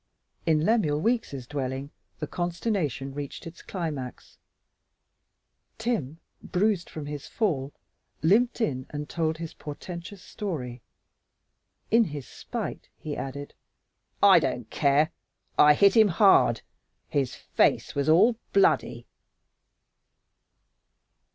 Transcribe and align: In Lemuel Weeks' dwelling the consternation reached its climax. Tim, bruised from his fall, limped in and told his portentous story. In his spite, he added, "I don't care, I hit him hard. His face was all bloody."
In 0.47 0.65
Lemuel 0.65 0.99
Weeks' 0.99 1.45
dwelling 1.45 1.91
the 2.17 2.25
consternation 2.25 3.13
reached 3.13 3.45
its 3.45 3.61
climax. 3.61 4.39
Tim, 5.77 6.19
bruised 6.41 6.89
from 6.89 7.05
his 7.05 7.27
fall, 7.27 7.71
limped 8.23 8.61
in 8.61 8.87
and 8.89 9.07
told 9.07 9.37
his 9.37 9.53
portentous 9.53 10.23
story. 10.23 10.81
In 11.91 12.05
his 12.05 12.27
spite, 12.27 12.89
he 12.97 13.15
added, 13.15 13.53
"I 14.23 14.39
don't 14.39 14.71
care, 14.71 15.11
I 15.59 15.75
hit 15.75 15.95
him 15.95 16.07
hard. 16.07 16.63
His 17.07 17.35
face 17.35 17.93
was 17.93 18.09
all 18.09 18.37
bloody." 18.53 19.05